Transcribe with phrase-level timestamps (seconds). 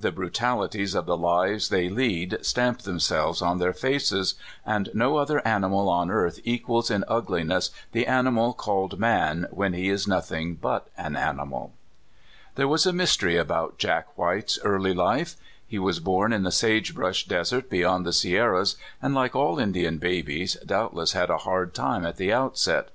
[0.00, 5.46] The brutalities of the lives they lead stamp themselves on their faces; and no other
[5.46, 10.88] animal on earth equals in ugliness the animal called man, when he is nothinjj but
[10.96, 11.74] an animal.
[12.54, 15.36] There was a mystery about Jack White's early life.
[15.66, 19.98] He was born in the sage brush desert beyond the Sierras, and, like all Indian
[19.98, 22.88] babies, doubtless had a hard time at the outset.